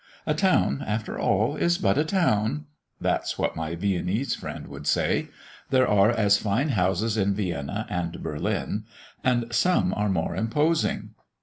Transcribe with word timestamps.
"A 0.25 0.33
town, 0.33 0.83
after 0.87 1.19
all, 1.19 1.55
is 1.55 1.77
but 1.77 1.95
a 1.95 2.03
town"; 2.03 2.65
that's 2.99 3.37
what 3.37 3.55
my 3.55 3.75
Viennese 3.75 4.33
friend 4.33 4.67
would 4.67 4.87
say. 4.87 5.27
"There 5.69 5.87
are 5.87 6.09
as 6.09 6.39
fine 6.39 6.69
houses 6.69 7.17
in 7.17 7.35
Vienna 7.35 7.85
and 7.87 8.23
Berlin, 8.23 8.85
and 9.23 9.53
some 9.53 9.93
are 9.93 10.09
more 10.09 10.35
imposing. 10.35 11.11